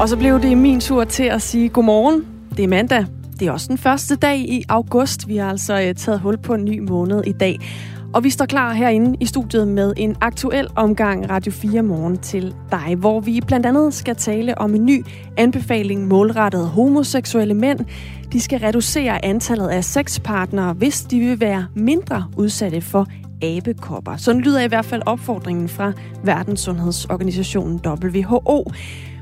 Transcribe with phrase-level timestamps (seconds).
[0.00, 2.26] Og så blev det min tur til at sige godmorgen.
[2.56, 3.06] Det er mandag.
[3.40, 5.28] Det er også den første dag i august.
[5.28, 7.58] Vi har altså øh, taget hul på en ny måned i dag.
[8.14, 12.54] Og vi står klar herinde i studiet med en aktuel omgang Radio 4 Morgen til
[12.70, 15.04] dig, hvor vi blandt andet skal tale om en ny
[15.36, 17.80] anbefaling målrettet homoseksuelle mænd.
[18.32, 23.06] De skal reducere antallet af sexpartnere, hvis de vil være mindre udsatte for
[23.42, 24.16] abekopper.
[24.16, 25.92] Sådan lyder i hvert fald opfordringen fra
[26.24, 28.64] Verdenssundhedsorganisationen WHO.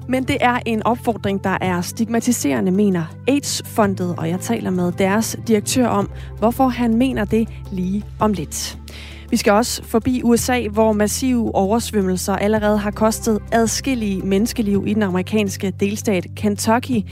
[0.08, 5.36] Men det er en opfordring, der er stigmatiserende, mener AIDS-fondet, og jeg taler med deres
[5.48, 8.78] direktør om, hvorfor han mener det lige om lidt.
[9.30, 15.02] Vi skal også forbi USA, hvor massive oversvømmelser allerede har kostet adskillige menneskeliv i den
[15.02, 17.02] amerikanske delstat Kentucky.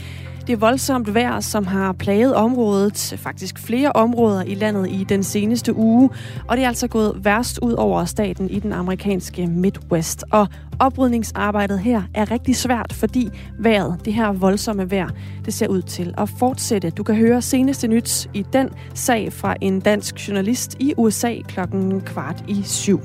[0.47, 5.75] Det voldsomt vejr, som har plaget området, faktisk flere områder i landet i den seneste
[5.75, 6.09] uge,
[6.47, 10.23] og det er altså gået værst ud over staten i den amerikanske Midwest.
[10.31, 10.47] Og
[10.79, 15.09] oprydningsarbejdet her er rigtig svært, fordi vejret, det her voldsomme vejr,
[15.45, 16.89] det ser ud til at fortsætte.
[16.89, 22.01] Du kan høre seneste nyt i den sag fra en dansk journalist i USA klokken
[22.01, 23.01] kvart i syv.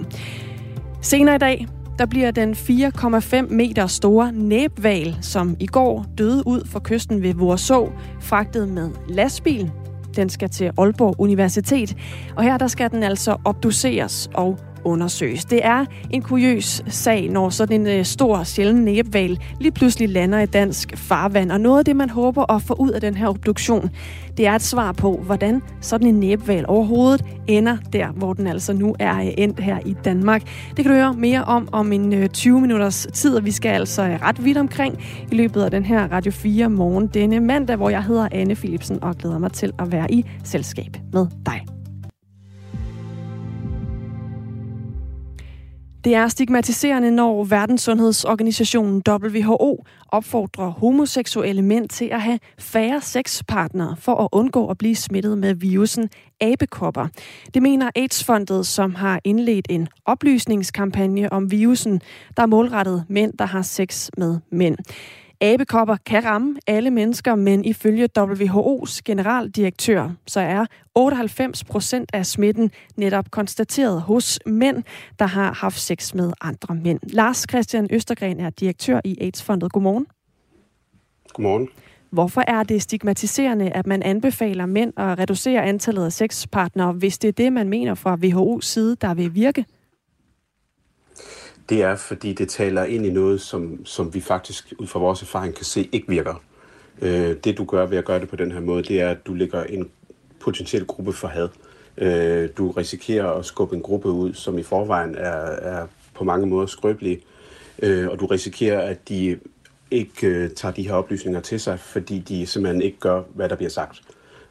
[1.01, 1.67] Senere i dag,
[1.99, 7.35] der bliver den 4,5 meter store næbval, som i går døde ud for kysten ved
[7.35, 7.91] Vorså,
[8.21, 9.71] fragtet med lastbil.
[10.17, 11.97] Den skal til Aalborg Universitet,
[12.37, 15.45] og her der skal den altså obduceres og undersøges.
[15.45, 20.41] Det er en kuriøs sag, når sådan en øh, stor, sjælden næbval lige pludselig lander
[20.41, 21.53] i dansk farvand.
[21.53, 23.91] Og noget af det, man håber at få ud af den her obduktion,
[24.37, 28.73] det er et svar på, hvordan sådan en næbval overhovedet ender der, hvor den altså
[28.73, 30.43] nu er øh, endt her i Danmark.
[30.77, 33.69] Det kan du høre mere om om en øh, 20 minutters tid, og vi skal
[33.69, 37.91] altså ret vidt omkring i løbet af den her Radio 4 morgen denne mandag, hvor
[37.91, 41.82] jeg hedder Anne Philipsen og glæder mig til at være i selskab med dig.
[46.05, 54.15] Det er stigmatiserende, når Verdenssundhedsorganisationen WHO opfordrer homoseksuelle mænd til at have færre sexpartnere for
[54.15, 57.07] at undgå at blive smittet med virusen abekopper.
[57.55, 62.01] Det mener AIDS-fondet, som har indledt en oplysningskampagne om virusen,
[62.37, 64.77] der er målrettet mænd, der har sex med mænd.
[65.43, 72.71] Abekopper kan ramme alle mennesker, men ifølge WHO's generaldirektør, så er 98 procent af smitten
[72.97, 74.83] netop konstateret hos mænd,
[75.19, 77.01] der har haft sex med andre mænd.
[77.03, 79.73] Lars Christian Østergren er direktør i AIDS-fondet.
[79.73, 80.07] Godmorgen.
[81.35, 81.69] Godmorgen.
[82.11, 87.29] Hvorfor er det stigmatiserende, at man anbefaler mænd at reducere antallet af sexpartnere, hvis det
[87.29, 89.65] er det, man mener fra WHO's side, der vil virke?
[91.73, 95.23] Det er, fordi det taler ind i noget, som, som vi faktisk ud fra vores
[95.23, 96.43] erfaring kan se ikke virker.
[97.03, 99.27] Øh, det du gør ved at gøre det på den her måde, det er, at
[99.27, 99.91] du lægger en
[100.41, 101.49] potentiel gruppe for had.
[101.99, 106.47] Øh, du risikerer at skubbe en gruppe ud, som i forvejen er, er på mange
[106.47, 107.21] måder skrøbelige,
[107.83, 109.39] øh, og du risikerer, at de
[109.91, 113.57] ikke øh, tager de her oplysninger til sig, fordi de simpelthen ikke gør, hvad der
[113.57, 114.03] bliver sagt.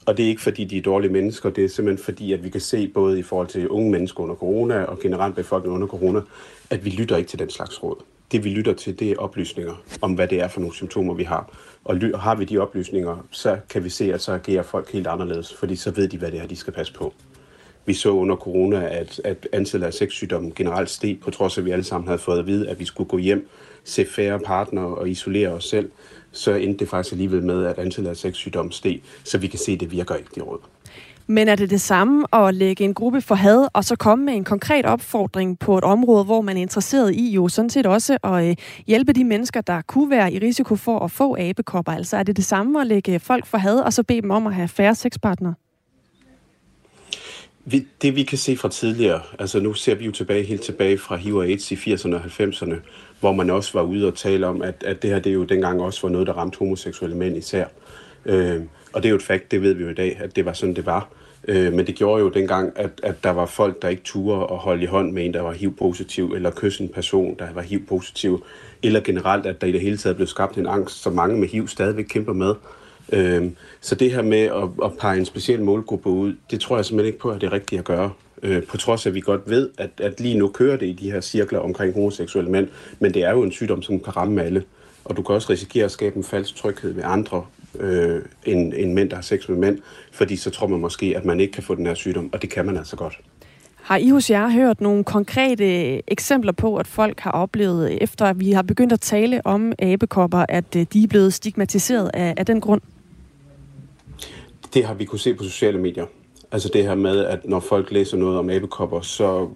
[0.05, 2.49] Og det er ikke fordi, de er dårlige mennesker, det er simpelthen fordi, at vi
[2.49, 6.21] kan se både i forhold til unge mennesker under corona og generelt befolkningen under corona,
[6.69, 7.95] at vi lytter ikke til den slags råd.
[8.31, 11.23] Det vi lytter til, det er oplysninger om, hvad det er for nogle symptomer, vi
[11.23, 11.57] har.
[11.83, 15.53] Og har vi de oplysninger, så kan vi se, at så agerer folk helt anderledes,
[15.53, 17.13] fordi så ved de, hvad det er, de skal passe på.
[17.85, 21.65] Vi så under corona, at, at antallet af sexsygdomme generelt steg, på trods af, at
[21.65, 23.49] vi alle sammen havde fået at vide, at vi skulle gå hjem,
[23.83, 25.89] se færre partnere og isolere os selv.
[26.31, 29.71] Så endte det faktisk alligevel med, at antallet af sexsygdomme steg, så vi kan se,
[29.71, 30.59] at det virker ikke, de råd.
[31.27, 34.33] Men er det det samme at lægge en gruppe for had, og så komme med
[34.33, 38.17] en konkret opfordring på et område, hvor man er interesseret i jo sådan set også
[38.23, 38.55] at øh,
[38.87, 41.91] hjælpe de mennesker, der kunne være i risiko for at få abekopper?
[41.91, 44.47] Altså er det det samme at lægge folk for had, og så bede dem om
[44.47, 45.53] at have færre sexpartnere?
[47.65, 50.97] Vi, det vi kan se fra tidligere, altså nu ser vi jo tilbage helt tilbage
[50.97, 52.75] fra HIV og AIDS i 80'erne og 90'erne,
[53.21, 55.81] hvor man også var ude og tale om, at, at det her det jo dengang
[55.81, 57.65] også var noget, der ramte homoseksuelle mænd især.
[58.25, 58.61] Øh,
[58.93, 60.53] og det er jo et fakt, det ved vi jo i dag, at det var
[60.53, 61.07] sådan, det var.
[61.47, 64.57] Øh, men det gjorde jo dengang, at, at der var folk, der ikke turde at
[64.57, 68.43] holde i hånd med en, der var HIV-positiv, eller kysse en person, der var HIV-positiv,
[68.83, 71.47] eller generelt, at der i det hele taget blev skabt en angst, som mange med
[71.47, 72.55] HIV stadigvæk kæmper med.
[73.13, 73.49] Øh,
[73.81, 77.07] så det her med at, at pege en speciel målgruppe ud, det tror jeg simpelthen
[77.07, 78.11] ikke på, at det er rigtigt at gøre.
[78.43, 80.93] Øh, på trods af, at vi godt ved, at, at lige nu kører det i
[80.93, 82.67] de her cirkler omkring homoseksuelle mænd,
[82.99, 84.63] men det er jo en sygdom, som kan ramme alle.
[85.05, 87.45] Og du kan også risikere at skabe en falsk tryghed ved andre,
[87.79, 89.79] øh, end, end mænd, der har sex med mænd,
[90.11, 92.49] fordi så tror man måske, at man ikke kan få den her sygdom, og det
[92.49, 93.19] kan man altså godt.
[93.75, 98.39] Har I hos jer hørt nogle konkrete eksempler på, at folk har oplevet, efter at
[98.39, 102.45] vi har begyndt at tale om abekopper, at øh, de er blevet stigmatiseret af, af
[102.45, 102.81] den grund?
[104.73, 106.05] Det har vi kunne se på sociale medier.
[106.51, 109.49] Altså det her med, at når folk læser noget om abekopper, så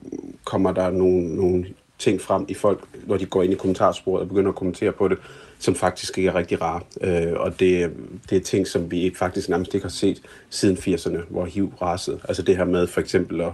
[0.44, 1.65] kommer der nogle, nogle
[2.00, 5.07] ting frem i folk, når de går ind i kommentarsporet og begynder at kommentere på
[5.07, 5.18] det,
[5.59, 6.81] som faktisk ikke er rigtig rare.
[7.01, 7.92] Øh, og det,
[8.30, 12.19] det er ting, som vi faktisk nærmest ikke har set siden 80'erne, hvor HIV rasede.
[12.24, 13.51] Altså det her med for eksempel at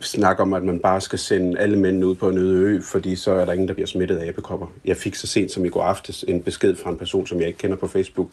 [0.00, 3.16] snakke om, at man bare skal sende alle mændene ud på en øde ø, fordi
[3.16, 4.66] så er der ingen, der bliver smittet af abekopper.
[4.84, 7.46] Jeg fik så sent som i går aftes en besked fra en person, som jeg
[7.46, 8.28] ikke kender på Facebook,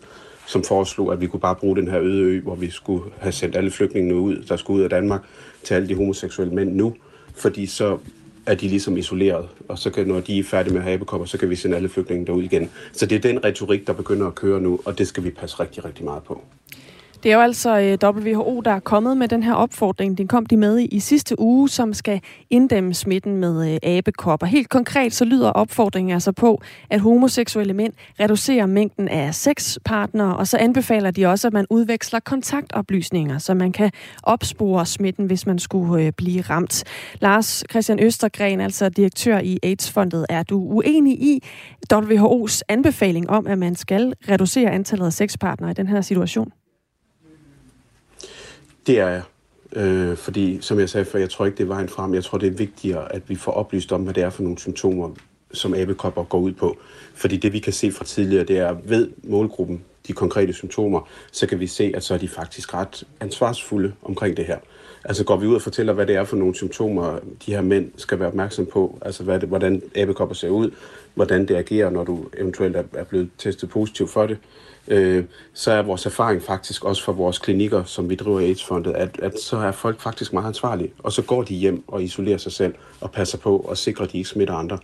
[0.50, 3.32] som foreslog, at vi kunne bare bruge den her øde ø, hvor vi skulle have
[3.32, 5.22] sendt alle flygtningene ud, der skulle ud af Danmark,
[5.64, 6.96] til alle de homoseksuelle mænd nu,
[7.36, 7.98] fordi så
[8.46, 11.50] er de ligesom isoleret, og så kan, når de er færdige med habekopper, så kan
[11.50, 12.70] vi sende alle flygtninge derud igen.
[12.94, 15.60] Så det er den retorik, der begynder at køre nu, og det skal vi passe
[15.60, 16.44] rigtig, rigtig meget på.
[17.24, 20.18] Det er jo altså øh, WHO, der er kommet med den her opfordring.
[20.18, 24.48] Den kom de med i, i sidste uge, som skal inddæmme smitten med øh, abekopper.
[24.48, 30.48] Helt konkret så lyder opfordringen altså på, at homoseksuelle mænd reducerer mængden af sexpartnere, og
[30.48, 33.92] så anbefaler de også, at man udveksler kontaktoplysninger, så man kan
[34.24, 36.84] opspore smitten, hvis man skulle øh, blive ramt.
[37.22, 41.44] Lars Christian Østergren, altså direktør i AIDS-fondet, er du uenig i
[41.94, 46.52] WHO's anbefaling om, at man skal reducere antallet af sexpartnere i den her situation?
[48.90, 49.22] Det er jeg.
[49.76, 52.14] Øh, fordi, som jeg sagde før, jeg tror ikke, det er vejen frem.
[52.14, 54.60] Jeg tror, det er vigtigere, at vi får oplyst om, hvad det er for nogle
[54.60, 55.10] symptomer,
[55.54, 56.78] som abekopper går ud på.
[57.14, 61.48] Fordi det, vi kan se fra tidligere, det er, ved målgruppen de konkrete symptomer, så
[61.48, 64.58] kan vi se, at så er de faktisk ret ansvarsfulde omkring det her.
[65.04, 67.92] Altså går vi ud og fortæller, hvad det er for nogle symptomer, de her mænd
[67.98, 70.72] skal være opmærksom på, altså hvad det, hvordan æbekopper ser ud,
[71.16, 74.38] hvordan det agerer, når du eventuelt er blevet testet positiv for det,
[74.88, 75.24] øh,
[75.54, 79.20] så er vores erfaring faktisk også fra vores klinikker, som vi driver i AIDS-fondet, at,
[79.24, 82.52] at så er folk faktisk meget ansvarlige, og så går de hjem og isolerer sig
[82.52, 84.78] selv og passer på og sikrer, at de ikke smitter andre.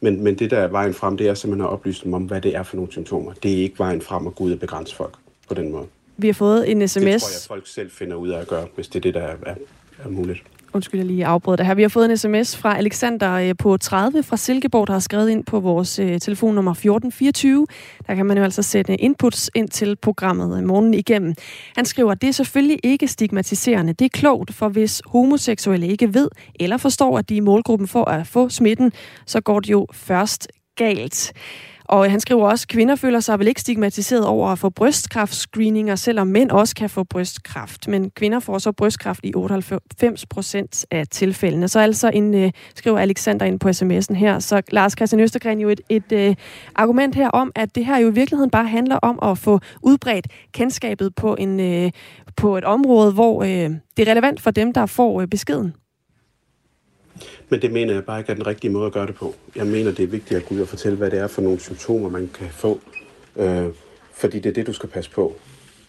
[0.00, 2.40] Men, men det, der er vejen frem, det er simpelthen at oplyse dem om, hvad
[2.40, 3.32] det er for nogle symptomer.
[3.32, 5.14] Det er ikke vejen frem at gå ud og begrænse folk
[5.48, 5.86] på den måde.
[6.16, 7.02] Vi har fået en sms.
[7.04, 9.20] Det tror jeg, folk selv finder ud af at gøre, hvis det er det, der
[9.20, 9.54] er, er,
[10.04, 10.42] er muligt.
[10.72, 11.74] Undskyld, jeg lige afbrød det her.
[11.74, 15.30] Vi har fået en sms fra Alexander øh, på 30 fra Silkeborg, der har skrevet
[15.30, 17.66] ind på vores øh, telefonnummer 1424.
[18.06, 21.34] Der kan man jo altså sætte inputs ind til programmet øh, morgen igennem.
[21.76, 23.92] Han skriver, at det er selvfølgelig ikke stigmatiserende.
[23.92, 26.28] Det er klogt, for hvis homoseksuelle ikke ved
[26.60, 28.92] eller forstår, at de er målgruppen for at få smitten,
[29.26, 31.32] så går det jo først galt.
[31.90, 35.96] Og han skriver også, at kvinder føler sig vel ikke stigmatiseret over at få brystkræftscreeninger,
[35.96, 37.88] selvom mænd også kan få brystkræft.
[37.88, 41.68] Men kvinder får så brystkræft i 98 procent af tilfældene.
[41.68, 44.38] Så altså en, øh, skriver Alexander ind på sms'en her.
[44.38, 46.34] Så Lars Christian Østergren jo et, et øh,
[46.74, 50.26] argument her om, at det her jo i virkeligheden bare handler om at få udbredt
[50.52, 51.90] kendskabet på, en, øh,
[52.36, 55.74] på et område, hvor øh, det er relevant for dem, der får øh, beskeden.
[57.48, 59.34] Men det mener jeg bare ikke er den rigtige måde at gøre det på.
[59.56, 61.60] Jeg mener, det er vigtigt at gå ud og fortælle, hvad det er for nogle
[61.60, 62.80] symptomer, man kan få.
[63.36, 63.66] Øh,
[64.12, 65.36] fordi det er det, du skal passe på.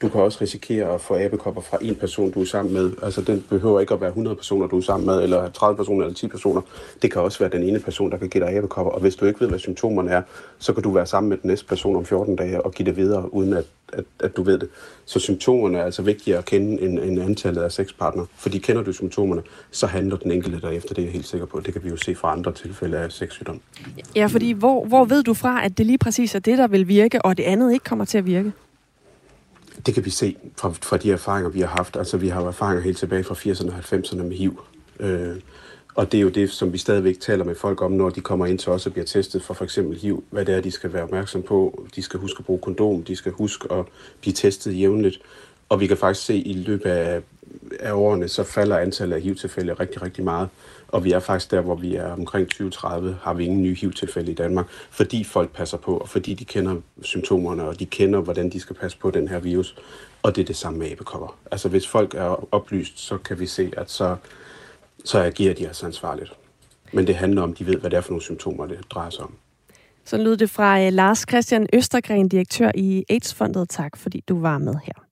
[0.01, 2.92] Du kan også risikere at få abekopper fra en person, du er sammen med.
[3.03, 6.06] Altså, den behøver ikke at være 100 personer, du er sammen med, eller 30 personer,
[6.06, 6.62] eller 10 personer.
[7.01, 8.92] Det kan også være den ene person, der kan give dig abekopper.
[8.92, 10.21] Og hvis du ikke ved, hvad symptomerne er,
[10.59, 12.98] så kan du være sammen med den næste person om 14 dage og give det
[12.98, 14.69] videre, uden at, at, at du ved det.
[15.06, 18.25] Så symptomerne er altså vigtigere at kende end, end antallet af sexpartnere.
[18.36, 20.94] Fordi kender du symptomerne, så handler den enkelte derefter.
[20.94, 21.59] Det er jeg helt sikker på.
[21.59, 23.59] Det kan vi jo se fra andre tilfælde af sexsygdom.
[24.15, 26.88] Ja, fordi hvor, hvor ved du fra, at det lige præcis er det, der vil
[26.88, 28.51] virke, og det andet ikke kommer til at virke?
[29.86, 31.96] Det kan vi se fra, fra de erfaringer, vi har haft.
[31.96, 34.62] Altså, vi har erfaringer helt tilbage fra 80'erne og 90'erne med HIV.
[35.00, 35.36] Øh,
[35.96, 38.46] og det er jo det, som vi stadigvæk taler med folk om, når de kommer
[38.46, 40.24] ind til os og bliver testet for for eksempel HIV.
[40.30, 41.86] Hvad det er, de skal være opmærksom på.
[41.96, 43.04] De skal huske at bruge kondom.
[43.04, 43.86] De skal huske at
[44.22, 45.20] blive testet jævnligt.
[45.70, 47.22] Og vi kan faktisk se, at i løbet af,
[47.80, 50.50] af årene, så falder antallet af HIV-tilfælde rigtig, rigtig meget.
[50.91, 54.31] Og vi er faktisk der, hvor vi er omkring 2030, har vi ingen nye HIV-tilfælde
[54.31, 58.50] i Danmark, fordi folk passer på, og fordi de kender symptomerne, og de kender, hvordan
[58.50, 59.75] de skal passe på den her virus.
[60.24, 61.38] Og det er det samme med æbekopper.
[61.51, 64.15] Altså hvis folk er oplyst, så kan vi se, at så,
[65.05, 66.33] så agerer de altså ansvarligt.
[66.93, 69.10] Men det handler om, at de ved, hvad det er for nogle symptomer, det drejer
[69.10, 69.33] sig om.
[70.05, 73.69] Så lød det fra øh, Lars Christian Østergren, direktør i AIDS-fondet.
[73.69, 75.11] Tak, fordi du var med her.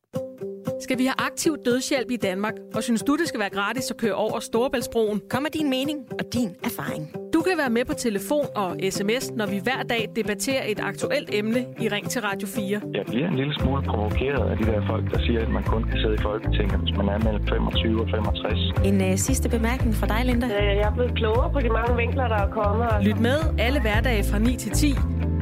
[0.81, 2.53] Skal vi have aktiv dødshjælp i Danmark?
[2.75, 5.21] Og synes du, det skal være gratis at køre over Storebæltsbroen?
[5.29, 7.03] Kom med din mening og din erfaring.
[7.33, 11.29] Du kan være med på telefon og sms, når vi hver dag debatterer et aktuelt
[11.33, 12.81] emne i Ring til Radio 4.
[12.93, 15.83] Jeg bliver en lille smule provokeret af de der folk, der siger, at man kun
[15.83, 18.59] kan sidde i Folketinget, hvis man er mellem 25 og 65.
[18.89, 20.47] En uh, sidste bemærkning fra dig, Linda.
[20.47, 22.87] Jeg er blevet klogere på de mange vinkler, der er kommet.
[22.91, 23.09] Altså.
[23.09, 24.87] Lyt med alle hverdage fra 9 til 10.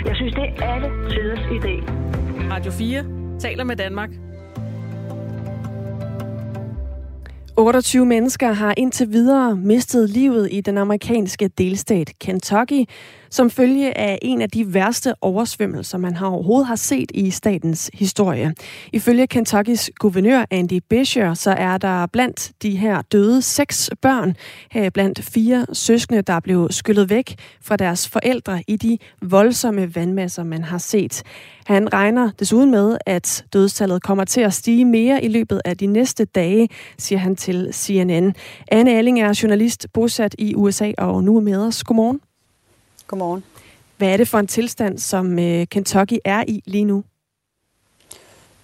[0.06, 1.76] Jeg synes, det er alle tiders idé.
[2.54, 3.04] Radio 4
[3.40, 4.10] taler med Danmark.
[7.60, 12.86] 28 mennesker har indtil videre mistet livet i den amerikanske delstat Kentucky,
[13.30, 17.90] som følge af en af de værste oversvømmelser, man har overhovedet har set i statens
[17.94, 18.54] historie.
[18.94, 24.36] Ifølge Kentuckys guvernør Andy Beshear, så er der blandt de her døde seks børn,
[24.72, 30.44] her blandt fire søskende, der blev skyllet væk fra deres forældre i de voldsomme vandmasser,
[30.44, 31.24] man har set.
[31.66, 35.86] Han regner desuden med, at dødstallet kommer til at stige mere i løbet af de
[35.86, 38.34] næste dage, siger han til CNN.
[38.72, 41.84] Anne Alling er journalist bosat i USA og nu er med os.
[41.84, 42.27] Godmorgen.
[43.08, 43.44] Godmorgen.
[43.98, 47.04] Hvad er det for en tilstand, som øh, Kentucky er i lige nu?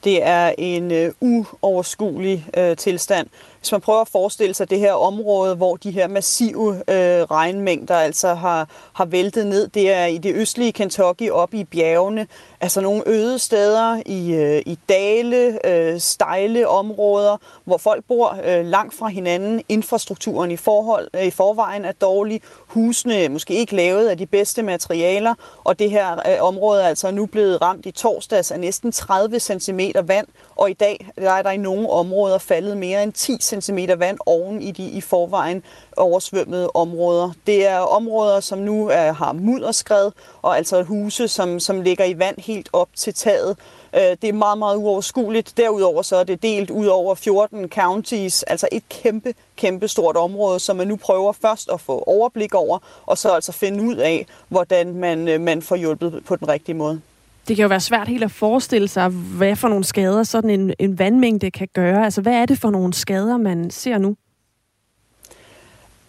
[0.04, 3.28] Det er en uh, uoverskuelig uh, tilstand.
[3.64, 7.96] Hvis man prøver at forestille sig det her område, hvor de her massive øh, regnmængder
[7.96, 12.28] altså har, har væltet ned, det er i det østlige Kentucky, op i bjergene,
[12.62, 18.66] altså nogle øde steder i, øh, i dale, øh, stejle områder, hvor folk bor øh,
[18.66, 19.62] langt fra hinanden.
[19.70, 22.42] Infrastrukturen i, forhold, øh, i forvejen er dårlig.
[22.68, 27.12] Husene måske ikke lavet af de bedste materialer, og det her øh, område er altså
[27.12, 31.42] nu blevet ramt i torsdags af næsten 30 cm vand, og i dag der er
[31.42, 33.53] der i nogle områder faldet mere end 10 cm
[34.00, 35.64] vand oven i de i forvejen
[35.98, 37.32] oversvømmede områder.
[37.48, 42.20] Det er områder, som nu er, har mudderskred, og altså huse, som, som ligger i
[42.20, 43.58] vand helt op til taget.
[43.96, 45.54] Øh, det er meget, meget uoverskueligt.
[45.58, 50.60] Derudover så er det delt ud over 14 counties, altså et kæmpe, kæmpe stort område,
[50.60, 54.26] som man nu prøver først at få overblik over, og så altså finde ud af,
[54.50, 57.02] hvordan man, øh, man får hjulpet på den rigtige måde.
[57.48, 60.74] Det kan jo være svært helt at forestille sig, hvad for nogle skader sådan en,
[60.80, 62.06] en vandmængde kan gøre.
[62.06, 64.16] Altså, hvad er det for nogle skader, man ser nu?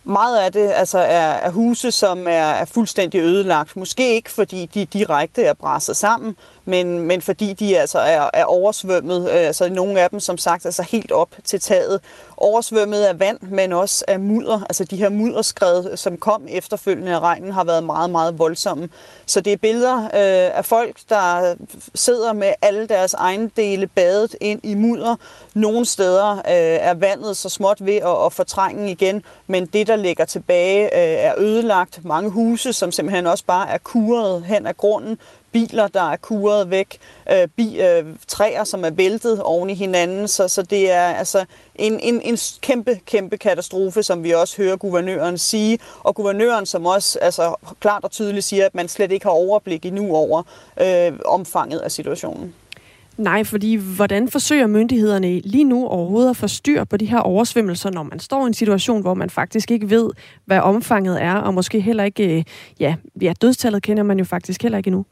[0.05, 3.77] Meget af det altså, er, er huse, som er, er fuldstændig ødelagt.
[3.77, 8.45] Måske ikke, fordi de direkte er bræsset sammen, men, men fordi de altså er, er
[8.45, 9.29] oversvømmet.
[9.29, 12.01] Altså nogle af dem, som sagt, altså helt op til taget.
[12.37, 14.61] Oversvømmet af vand, men også af mudder.
[14.61, 18.89] Altså de her mudderskred, som kom efterfølgende af regnen, har været meget, meget voldsomme.
[19.27, 21.55] Så det er billeder øh, af folk, der
[21.95, 25.17] sidder med alle deres egne dele badet ind i mudder.
[25.55, 26.43] Nogle steder øh,
[26.81, 31.25] er vandet så småt ved at, at fortrænge igen, men det, der ligger tilbage, øh,
[31.25, 32.05] er ødelagt.
[32.05, 35.19] Mange huse, som simpelthen også bare er kuret hen ad grunden,
[35.55, 36.99] biler, der er kuret væk,
[37.33, 40.29] øh, bi, øh, træer, som er væltet oven i hinanden.
[40.29, 41.45] Så, så det er altså
[41.75, 45.79] en, en, en kæmpe, kæmpe katastrofe, som vi også hører guvernøren sige.
[46.01, 49.87] Og guvernøren, som også altså, klart og tydeligt siger, at man slet ikke har overblik
[49.87, 50.43] endnu over
[50.81, 52.55] øh, omfanget af situationen.
[53.17, 57.91] Nej, fordi hvordan forsøger myndighederne lige nu overhovedet at få styr på de her oversvømmelser,
[57.91, 60.11] når man står i en situation, hvor man faktisk ikke ved,
[60.45, 62.45] hvad omfanget er, og måske heller ikke, øh,
[62.81, 65.05] ja, ja dødstallet kender man jo faktisk heller ikke endnu?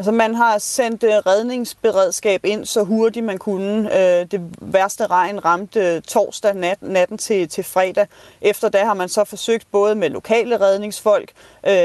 [0.00, 3.98] Altså man har sendt øh, redningsberedskab ind så hurtigt man kunne.
[3.98, 8.06] Øh, det værste regn ramte øh, torsdag nat, natten til, til fredag.
[8.42, 11.32] Efter det har man så forsøgt både med lokale redningsfolk,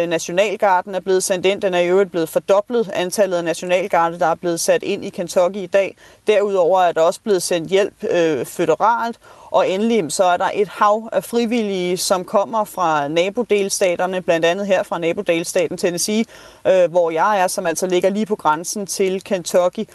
[0.07, 4.25] Nationalgarden er blevet sendt ind, den er i øvrigt blevet fordoblet antallet af Nationalgarde, der
[4.25, 5.95] er blevet sat ind i Kentucky i dag.
[6.27, 9.17] Derudover er der også blevet sendt hjælp øh, føderalt,
[9.51, 14.67] og endelig så er der et hav af frivillige, som kommer fra nabodelstaterne, blandt andet
[14.67, 16.25] her fra nabodelstaten Tennessee,
[16.67, 19.87] øh, hvor jeg er, som altså ligger lige på grænsen til Kentucky.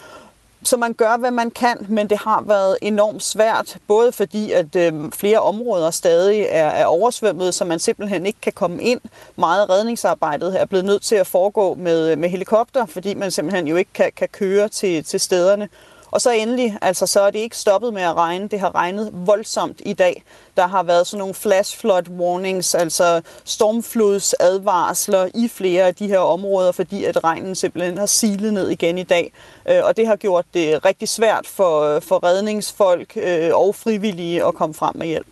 [0.63, 4.75] Så man gør, hvad man kan, men det har været enormt svært, både fordi, at
[4.75, 8.99] øh, flere områder stadig er, er oversvømmet, så man simpelthen ikke kan komme ind.
[9.35, 13.67] Meget redningsarbejdet er blevet nødt til at foregå med, øh, med helikopter, fordi man simpelthen
[13.67, 15.69] jo ikke kan, kan køre til, til stederne.
[16.11, 18.47] Og så endelig, altså så er det ikke stoppet med at regne.
[18.47, 20.23] Det har regnet voldsomt i dag.
[20.57, 26.19] Der har været sådan nogle flash flood warnings, altså stormflodsadvarsler i flere af de her
[26.19, 29.33] områder, fordi at regnen simpelthen har silet ned igen i dag.
[29.69, 34.45] Øh, og det har gjort det rigtig svært for, øh, for redningsfolk øh, og frivillige
[34.45, 35.27] at komme frem med hjælp.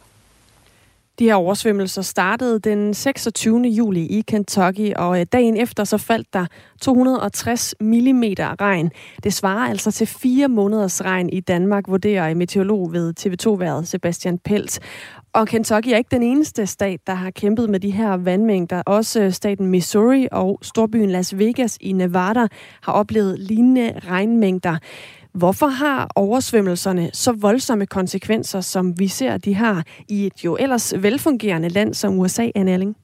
[1.19, 3.61] De her oversvømmelser startede den 26.
[3.61, 6.45] juli i Kentucky, og øh, dagen efter så faldt der
[6.81, 8.91] 260 mm regn.
[9.23, 14.37] Det svarer altså til fire måneders regn i Danmark, vurderer øh, meteorolog ved TV2-været Sebastian
[14.37, 14.79] Pelt.
[15.33, 18.81] Og Kentucky er ikke den eneste stat, der har kæmpet med de her vandmængder.
[18.85, 22.47] Også øh, staten Missouri og storbyen Las Vegas i Nevada
[22.81, 24.77] har oplevet lignende regnmængder.
[25.39, 30.93] Hvorfor har oversvømmelserne så voldsomme konsekvenser, som vi ser, de har i et jo ellers
[30.97, 32.95] velfungerende land som USA, Anne Erling?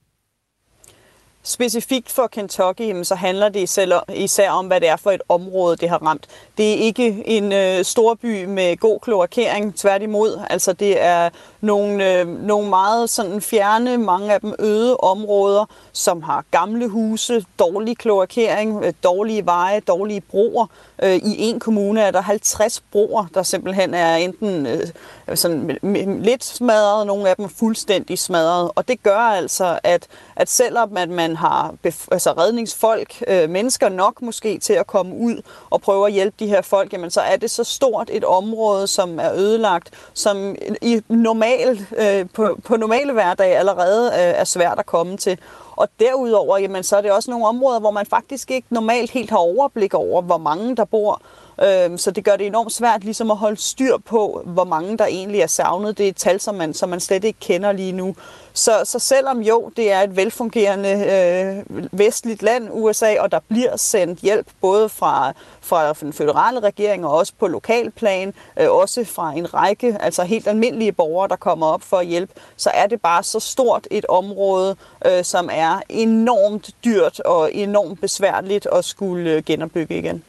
[1.47, 3.77] Specifikt for Kentucky, så handler det
[4.15, 6.27] især om, hvad det er for et område, det har ramt.
[6.57, 10.41] Det er ikke en øh, storby med god kloakering, tværtimod.
[10.49, 11.29] Altså det er
[11.61, 17.45] nogle, øh, nogle meget sådan fjerne, mange af dem øde områder, som har gamle huse,
[17.59, 20.67] dårlig kloakering, øh, dårlige veje, dårlige broer.
[21.03, 24.87] Øh, I en kommune er der 50 broer, der simpelthen er enten øh,
[25.35, 25.77] sådan
[26.21, 28.71] lidt smadret, nogle af dem fuldstændig smadret.
[28.75, 31.75] Og det gør altså, at, at selvom at man man har
[32.11, 36.47] altså redningsfolk, øh, mennesker nok måske til at komme ud og prøve at hjælpe de
[36.47, 41.01] her folk, jamen så er det så stort et område, som er ødelagt, som i
[41.09, 45.37] normal, øh, på, på normale hverdag allerede øh, er svært at komme til.
[45.75, 49.29] Og derudover, jamen, så er det også nogle områder, hvor man faktisk ikke normalt helt
[49.29, 51.21] har overblik over, hvor mange der bor.
[51.63, 55.05] Øh, så det gør det enormt svært ligesom at holde styr på, hvor mange der
[55.05, 55.97] egentlig er savnet.
[55.97, 58.15] Det er et tal, som man, som man slet ikke kender lige nu.
[58.53, 63.77] Så, så selvom jo, det er et velfungerende øh, vestligt land, USA, og der bliver
[63.77, 69.33] sendt hjælp både fra, fra den føderale regering og også på lokalplan, øh, også fra
[69.33, 73.01] en række, altså helt almindelige borgere, der kommer op for at hjælpe, så er det
[73.01, 79.31] bare så stort et område, øh, som er enormt dyrt og enormt besværligt at skulle
[79.31, 80.23] øh, genopbygge igen.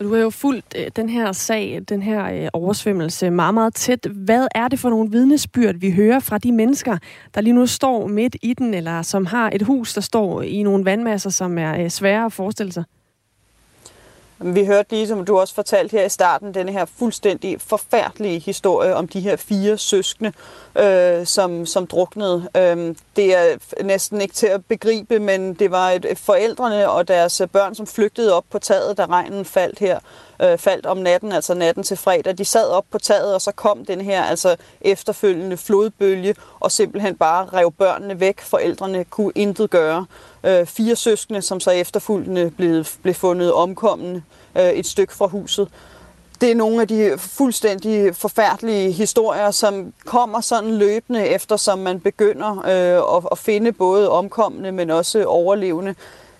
[0.00, 4.06] Du har jo fulgt øh, den her sag, den her øh, oversvømmelse meget, meget tæt.
[4.06, 6.98] Hvad er det for nogle vidnesbyrd, vi hører fra de mennesker,
[7.34, 10.62] der lige nu står midt i den, eller som har et hus, der står i
[10.62, 12.84] nogle vandmasser, som er øh, svære at forestille sig?
[14.38, 18.94] Vi hørte lige, som du også fortalte her i starten, denne her fuldstændig forfærdelige historie
[18.94, 20.32] om de her fire søskende,
[20.78, 22.48] øh, som, som druknede.
[22.56, 27.42] Øh, det er næsten ikke til at begribe, men det var et, forældrene og deres
[27.52, 29.98] børn, som flygtede op på taget, da regnen faldt her
[30.42, 32.38] øh, faldt om natten, altså natten til fredag.
[32.38, 37.16] De sad op på taget, og så kom den her altså efterfølgende flodbølge, og simpelthen
[37.16, 38.40] bare rev børnene væk.
[38.40, 40.06] Forældrene kunne intet gøre.
[40.44, 44.22] Øh, fire søskende, som så efterfølgende blev, blev fundet omkommende
[44.56, 45.68] øh, et stykke fra huset.
[46.40, 52.58] Det er nogle af de fuldstændig forfærdelige historier, som kommer sådan løbende, eftersom man begynder
[52.58, 55.94] øh, at, at finde både omkomne, men også overlevende.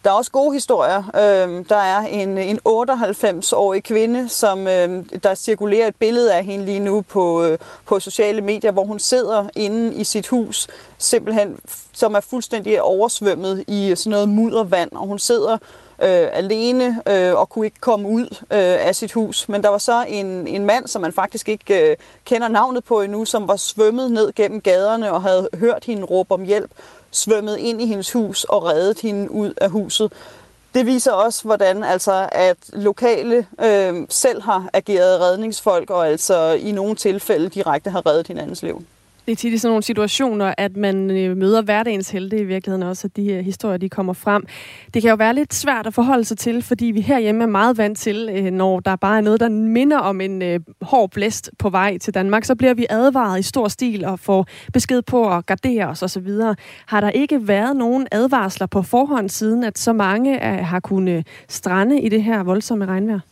[0.04, 0.98] Der er også gode historier.
[1.14, 6.64] Øh, der er en, en 98-årig kvinde, som øh, der cirkulerer et billede af hende
[6.64, 11.58] lige nu på, øh, på sociale medier, hvor hun sidder inde i sit hus, simpelthen
[11.92, 15.58] som er fuldstændig oversvømmet i sådan noget muddervand, og hun sidder
[16.02, 19.48] øh, alene øh, og kunne ikke komme ud øh, af sit hus.
[19.48, 23.00] Men der var så en, en mand, som man faktisk ikke øh, kender navnet på
[23.00, 26.70] endnu, som var svømmet ned gennem gaderne og havde hørt hende råbe om hjælp,
[27.10, 30.12] svømmet ind i hendes hus og reddet hende ud af huset.
[30.74, 36.72] Det viser også, hvordan altså, at lokale øh, selv har ageret redningsfolk, og altså i
[36.72, 38.82] nogle tilfælde direkte har reddet hinandens liv.
[39.26, 42.82] Det er tit i sådan nogle situationer, at man øh, møder hverdagens helte i virkeligheden
[42.82, 44.46] også, at de her historier de kommer frem.
[44.94, 47.78] Det kan jo være lidt svært at forholde sig til, fordi vi herhjemme er meget
[47.78, 51.50] vant til, øh, når der bare er noget, der minder om en øh, hård blæst
[51.58, 55.34] på vej til Danmark, så bliver vi advaret i stor stil og får besked på
[55.36, 56.30] at gardere os osv.
[56.86, 62.00] Har der ikke været nogen advarsler på forhånd siden, at så mange har kunnet strande
[62.00, 63.29] i det her voldsomme regnvejr?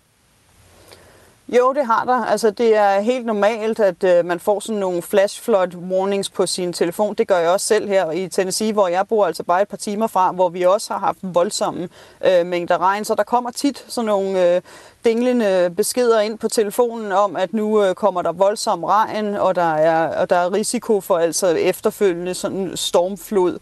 [1.48, 2.24] Jo, det har der.
[2.24, 6.46] Altså, det er helt normalt, at øh, man får sådan nogle flash flood warnings på
[6.46, 7.14] sin telefon.
[7.14, 9.76] Det gør jeg også selv her i Tennessee, hvor jeg bor altså bare et par
[9.76, 11.88] timer fra, hvor vi også har haft voldsomme
[12.24, 13.04] øh, mængder regn.
[13.04, 14.60] Så der kommer tit sådan nogle øh,
[15.04, 19.74] dinglende beskeder ind på telefonen om, at nu øh, kommer der voldsom regn, og der
[19.74, 23.58] er, og der er risiko for altså efterfølgende sådan stormflod.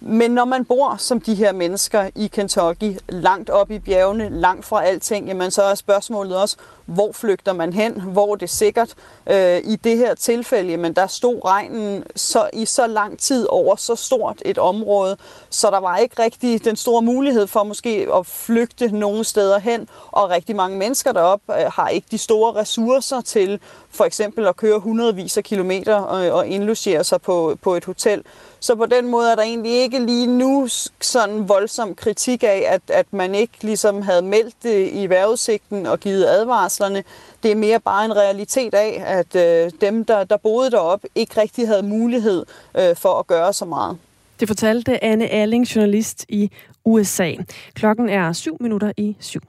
[0.00, 4.64] Men når man bor som de her mennesker i Kentucky, langt op i bjergene, langt
[4.64, 8.00] fra alting, jamen så er spørgsmålet også, hvor flygter man hen?
[8.00, 8.94] Hvor er det sikkert?
[9.26, 13.76] Øh, I det her tilfælde, men der stod regnen så, i så lang tid over
[13.76, 15.16] så stort et område,
[15.50, 19.88] så der var ikke rigtig den store mulighed for måske at flygte nogle steder hen,
[20.12, 23.60] og rigtig mange mennesker deroppe øh, har ikke de store ressourcer til
[23.90, 28.22] for eksempel at køre hundredvis af kilometer og, og indlogere sig på, på et hotel.
[28.60, 30.68] Så på den måde er der egentlig ikke lige nu
[31.00, 36.00] sådan voldsom kritik af, at, at man ikke ligesom havde meldt det i vejrudsigten og
[36.00, 37.04] givet advarslerne.
[37.42, 41.40] Det er mere bare en realitet af, at øh, dem, der, der boede deroppe, ikke
[41.40, 43.98] rigtig havde mulighed øh, for at gøre så meget.
[44.40, 46.50] Det fortalte Anne Alling, journalist i
[46.84, 47.32] USA.
[47.74, 49.40] Klokken er 7 minutter i syv.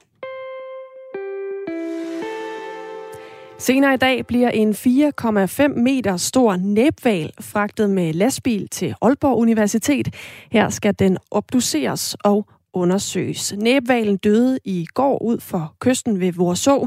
[3.58, 10.14] Senere i dag bliver en 4,5 meter stor næbval fragtet med lastbil til Aalborg Universitet.
[10.52, 13.54] Her skal den obduceres og undersøges.
[13.56, 16.86] Næbvalen døde i går ud for kysten ved Vorså,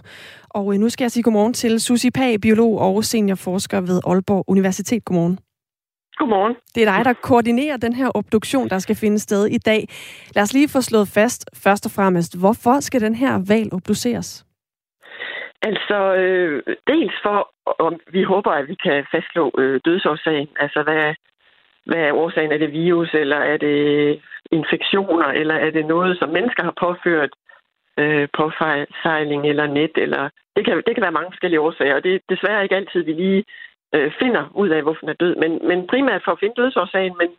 [0.49, 5.05] og nu skal jeg sige godmorgen til Susi Pag, biolog og seniorforsker ved Aalborg Universitet.
[5.05, 5.44] Godmorgen.
[6.17, 6.55] Godmorgen.
[6.75, 9.81] Det er dig, der koordinerer den her obduktion, der skal finde sted i dag.
[10.35, 14.45] Lad os lige få slået fast, først og fremmest, hvorfor skal den her val obduceres?
[15.69, 20.49] Altså, øh, dels for, og vi håber, at vi kan fastslå øh, dødsårsagen.
[20.59, 21.13] Altså, hvad,
[21.85, 22.51] hvad er årsagen?
[22.51, 23.79] Er det virus, eller er det
[24.51, 27.29] infektioner, eller er det noget, som mennesker har påført
[27.99, 28.51] øh, på
[29.03, 29.95] sejling eller net?
[29.95, 33.01] Eller, det, kan, det kan være mange forskellige årsager, og det er desværre ikke altid,
[33.03, 33.43] vi lige
[33.95, 35.35] øh, finder ud af, hvorfor den er død.
[35.43, 37.29] Men, men primært for at finde dødsårsagen, men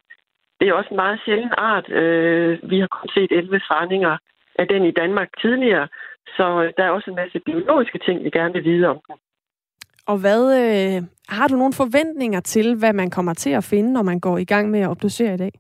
[0.61, 1.89] det er også en meget sjælden art.
[2.01, 4.17] Øh, vi har kun set 11 strandinger
[4.59, 5.89] af den i Danmark tidligere,
[6.37, 9.17] så der er også en masse biologiske ting, vi gerne vil vide om den.
[10.07, 14.03] Og hvad øh, har du nogle forventninger til, hvad man kommer til at finde, når
[14.03, 15.53] man går i gang med at obducere i dag?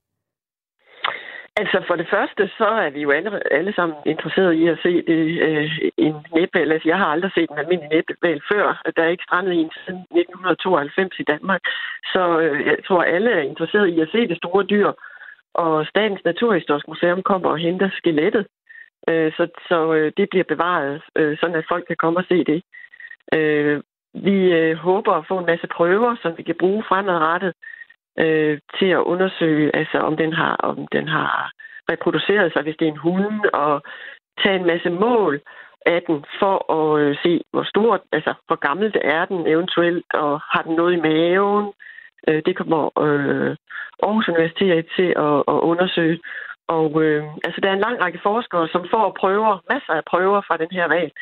[1.60, 5.02] Altså for det første, så er vi jo alle, alle sammen interesserede i at se
[5.10, 6.72] det, øh, en næbval.
[6.72, 8.82] Altså jeg har aldrig set en almindelig næbval før.
[8.96, 11.60] Der er ikke strandet en siden 1992 i Danmark.
[12.12, 14.92] Så øh, jeg tror, alle er interesserede i at se det store dyr.
[15.54, 18.46] Og Statens Naturhistoriske Museum kommer og henter skelettet.
[19.08, 22.44] Øh, så så øh, det bliver bevaret, øh, sådan at folk kan komme og se
[22.44, 22.62] det.
[23.34, 23.82] Øh,
[24.14, 27.52] vi øh, håber at få en masse prøver, som vi kan bruge fremadrettet
[28.18, 31.50] øh, til at undersøge, altså om den har, om den har
[31.92, 33.82] reproduceret sig, hvis det er en hund, og
[34.42, 35.40] tage en masse mål
[35.86, 40.40] af den for at øh, se, hvor stor, altså hvor gammel er den eventuelt, og
[40.52, 41.72] har den noget i maven.
[42.28, 43.56] Øh, det kommer øh,
[44.02, 46.20] Aarhus Universitet til at, at undersøge.
[46.68, 50.40] Og øh, altså, der er en lang række forskere, som får prøver, masser af prøver
[50.46, 51.12] fra den her valg,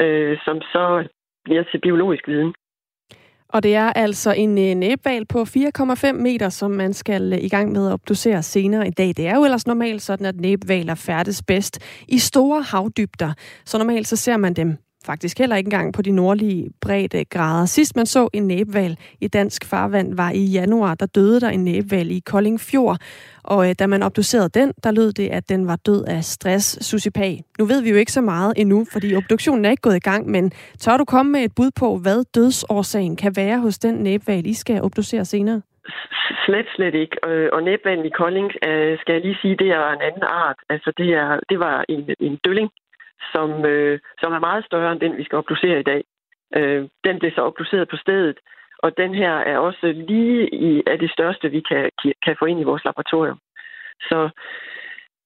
[0.00, 1.08] øh, som så
[1.44, 2.54] bliver til biologisk viden.
[3.52, 7.48] Og det er altså en øh, næbval på 4,5 meter, som man skal øh, i
[7.48, 9.08] gang med at obducere senere i dag.
[9.16, 13.32] Det er jo ellers normalt sådan, at næbvaler færdes bedst i store havdybder.
[13.64, 17.66] Så normalt så ser man dem faktisk heller ikke engang på de nordlige brede grader.
[17.66, 20.94] Sidst man så en næbval i dansk farvand var i januar.
[20.94, 22.98] Der døde der en næbval i Kolding Fjord.
[23.44, 26.86] Og øh, da man obducerede den, der lød det, at den var død af stress,
[26.86, 27.40] susipag.
[27.58, 30.30] Nu ved vi jo ikke så meget endnu, fordi obduktionen er ikke gået i gang,
[30.30, 34.46] men tør du komme med et bud på, hvad dødsårsagen kan være hos den næbval,
[34.46, 35.62] I skal obducere senere?
[36.46, 37.16] Slet, slet ikke.
[37.52, 40.56] Og øh, næbvalen i Kolding, øh, skal jeg lige sige, det er en anden art.
[40.68, 42.70] Altså, det, er, det var en, en dølling,
[43.32, 46.04] som, øh, som er meget større end den, vi skal obducere i dag.
[46.56, 48.38] Øh, den blev så obduceret på stedet,
[48.78, 51.90] og den her er også lige i, af det største, vi kan,
[52.24, 53.38] kan få ind i vores laboratorium.
[54.00, 54.28] Så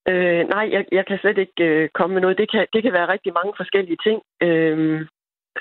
[0.08, 2.38] øh, nej, jeg, jeg kan slet ikke øh, komme med noget.
[2.38, 5.06] Det kan, det kan være rigtig mange forskellige ting, øh,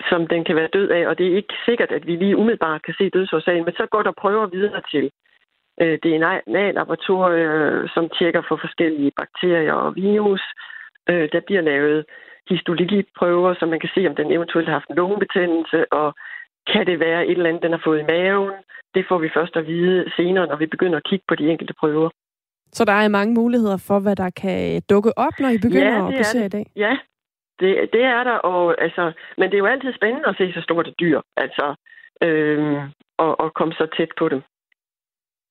[0.09, 2.83] som den kan være død af, og det er ikke sikkert, at vi lige umiddelbart
[2.83, 5.11] kan se dødsårsagen, men så går der prøver videre til
[5.81, 10.43] øh, DNA-laboratorier, som tjekker for forskellige bakterier og virus,
[11.09, 12.05] Øh, der bliver lavet
[12.49, 16.13] histologiprøver, så man kan se, om den eventuelt har haft en lungebetændelse, og
[16.71, 18.53] kan det være et eller andet, den har fået i maven?
[18.95, 21.73] Det får vi først at vide senere, når vi begynder at kigge på de enkelte
[21.79, 22.09] prøver.
[22.71, 25.97] Så der er mange muligheder for, hvad der kan dukke op, når I begynder ja,
[25.97, 26.65] at obducere i dag?
[26.75, 26.97] Ja,
[27.59, 30.61] det, det er der, og, altså, men det er jo altid spændende at se så
[30.61, 31.75] stort et dyr, altså,
[32.23, 32.75] øhm,
[33.17, 34.41] og, og komme så tæt på dem.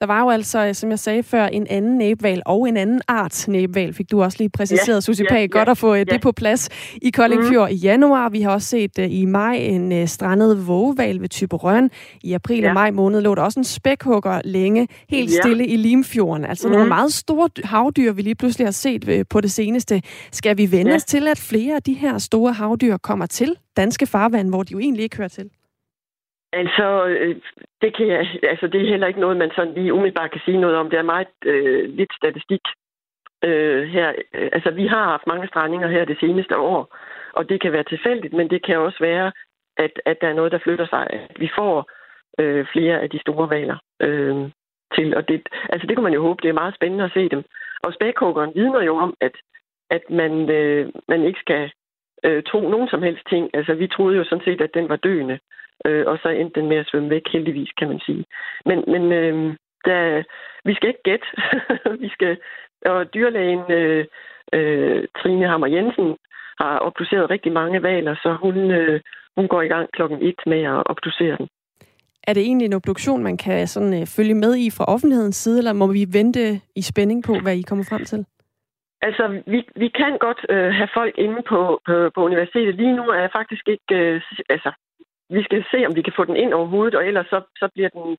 [0.03, 3.45] Der var jo altså, som jeg sagde før, en anden næbval og en anden art
[3.49, 5.41] næbval, fik du også lige præciseret, ja, Susie Pag.
[5.41, 6.05] Ja, Godt at få øh, ja.
[6.05, 6.69] det på plads
[7.03, 7.75] i Kolding Fjord mm.
[7.75, 8.29] i januar.
[8.29, 11.91] Vi har også set uh, i maj en uh, strandet vågeval ved Typerøn.
[12.23, 12.69] I april ja.
[12.69, 15.41] og maj måned lå der også en spækhugger længe, helt ja.
[15.41, 16.45] stille i Limfjorden.
[16.45, 16.73] Altså mm.
[16.73, 20.03] nogle meget store havdyr, vi lige pludselig har set uh, på det seneste.
[20.33, 20.97] Skal vi vende ja.
[20.97, 24.73] os til, at flere af de her store havdyr kommer til danske farvand, hvor de
[24.73, 25.51] jo egentlig ikke hører til?
[26.53, 26.87] Altså,
[27.83, 30.61] det, kan jeg, altså, det er heller ikke noget, man sådan lige umiddelbart kan sige
[30.61, 30.91] noget om.
[30.91, 32.61] Det er meget øh, lidt statistik
[33.45, 34.12] øh, her.
[34.33, 36.97] Altså, vi har haft mange strandinger her det seneste år,
[37.33, 39.33] og det kan være tilfældigt, men det kan også være,
[39.77, 41.07] at, at der er noget, der flytter sig.
[41.11, 41.91] At vi får
[42.38, 44.51] øh, flere af de store valer øh,
[44.97, 45.17] til.
[45.17, 46.43] Og det, altså, det kan man jo håbe.
[46.43, 47.45] Det er meget spændende at se dem.
[47.85, 49.35] Og spækhuggeren vidner jo om, at,
[49.91, 51.73] at man, øh, man ikke skal
[52.25, 53.51] øh, tro nogen som helst ting.
[53.55, 56.68] Altså, vi troede jo sådan set, at den var døende øh, og så endte den
[56.68, 58.25] med at svømme væk, heldigvis, kan man sige.
[58.66, 60.23] Men, men øh, der,
[60.64, 61.27] vi skal ikke gætte.
[62.05, 62.38] vi skal,
[62.87, 64.05] og dyrlægen øh,
[64.53, 66.16] øh, Trine Hammer Jensen
[66.61, 69.01] har obduceret rigtig mange valer, så hun, øh,
[69.37, 71.49] hun går i gang klokken et med at obducere den.
[72.27, 75.59] Er det egentlig en obduktion, man kan sådan, øh, følge med i fra offentlighedens side,
[75.59, 78.25] eller må vi vente i spænding på, hvad I kommer frem til?
[79.03, 82.75] Altså, vi, vi kan godt øh, have folk inde på, på, på universitetet.
[82.75, 83.95] Lige nu er jeg faktisk ikke...
[84.01, 84.71] Øh, altså,
[85.37, 87.88] vi skal se, om vi kan få den ind overhovedet, og ellers så, så bliver
[87.88, 88.16] den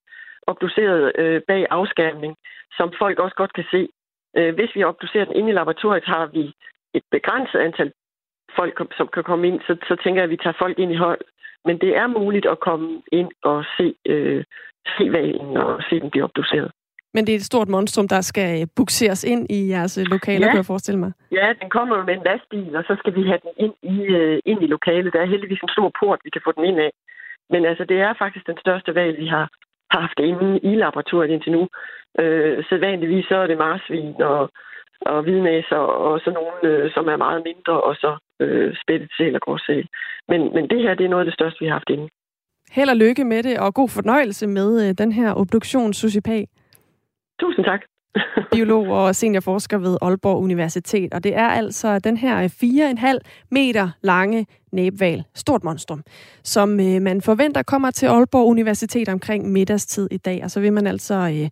[0.48, 2.36] obduceret øh, bag afskærmning,
[2.78, 3.90] som folk også godt kan se.
[4.38, 6.54] Øh, hvis vi obducerer den inde i laboratoriet, har vi
[6.94, 7.92] et begrænset antal
[8.56, 10.96] folk, som kan komme ind, så, så tænker jeg, at vi tager folk ind i
[11.06, 11.22] hold.
[11.66, 14.44] Men det er muligt at komme ind og se, øh,
[14.98, 16.72] se valen og se den blive obduceret.
[17.14, 20.52] Men det er et stort monstrum, der skal bukseres ind i jeres lokaler, ja.
[20.52, 21.12] kan jeg forestille mig.
[21.32, 23.98] Ja, den kommer jo med en lastbil, og så skal vi have den ind i,
[24.18, 25.14] uh, ind i lokalet.
[25.14, 26.92] Der er heldigvis en stor port, vi kan få den ind af.
[27.50, 29.46] Men altså, det er faktisk den største valg, vi har
[30.00, 31.64] haft inde i laboratoriet indtil nu.
[32.22, 34.50] Øh, sædvanligvis så er det marsvin og,
[35.02, 39.36] og hvidnæser og så nogle, øh, som er meget mindre, og så øh, spættet sæl
[39.36, 39.88] og gråsæl.
[40.32, 42.08] Men, men det her, det er noget af det største, vi har haft inde.
[42.72, 46.48] Held og lykke med det, og god fornøjelse med øh, den her obduktion, Susie Pag.
[47.44, 47.82] Tusind tak.
[48.54, 51.14] biolog og seniorforsker ved Aalborg Universitet.
[51.14, 52.50] Og det er altså den her øh,
[53.14, 53.18] 4,5
[53.52, 56.04] meter lange næbval, stort monstrum,
[56.44, 60.44] som øh, man forventer kommer til Aalborg Universitet omkring middagstid i dag.
[60.44, 61.50] Og så vil man altså øh,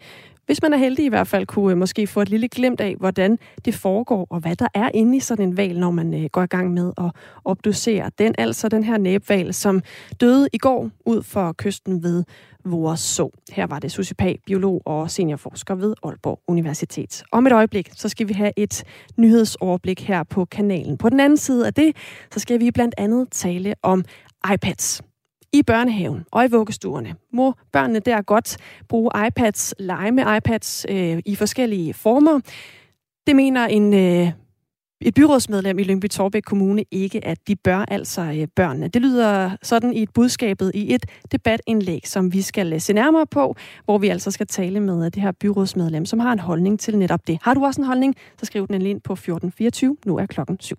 [0.51, 2.95] hvis man er heldig i hvert fald, kunne øh, måske få et lille glimt af,
[2.99, 6.29] hvordan det foregår, og hvad der er inde i sådan en val, når man øh,
[6.31, 7.11] går i gang med at
[7.45, 8.35] obducere den.
[8.37, 9.81] Altså den her næbval, som
[10.21, 12.23] døde i går ud for kysten ved
[12.65, 13.29] vores så.
[13.51, 17.23] Her var det Susie Pag, biolog og seniorforsker ved Aalborg Universitet.
[17.31, 18.83] Om et øjeblik, så skal vi have et
[19.17, 20.97] nyhedsoverblik her på kanalen.
[20.97, 21.95] På den anden side af det,
[22.31, 24.05] så skal vi blandt andet tale om
[24.53, 25.01] iPads
[25.53, 28.57] i børnehaven og i vuggestuerne må børnene der godt
[28.89, 32.39] bruge iPads, lege med iPads øh, i forskellige former.
[33.27, 34.31] Det mener en øh,
[35.01, 38.87] et byrådsmedlem i Lyngby Torbæk Kommune ikke, at de bør altså øh, børnene.
[38.87, 43.25] Det lyder sådan i et budskabet i et debatindlæg, som vi skal øh, se nærmere
[43.27, 46.79] på, hvor vi altså skal tale med øh, det her byrådsmedlem, som har en holdning
[46.79, 47.39] til netop det.
[47.41, 49.97] Har du også en holdning, så skriv den ind på 1424.
[50.05, 50.77] Nu er klokken syv.